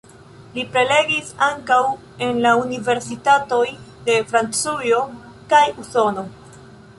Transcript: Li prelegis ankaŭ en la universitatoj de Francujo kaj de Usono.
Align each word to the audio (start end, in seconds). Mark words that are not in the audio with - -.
Li 0.53 0.61
prelegis 0.75 1.27
ankaŭ 1.47 1.77
en 2.27 2.39
la 2.45 2.53
universitatoj 2.61 3.61
de 4.09 4.17
Francujo 4.33 5.05
kaj 5.53 5.63
de 5.69 5.77
Usono. 5.85 6.27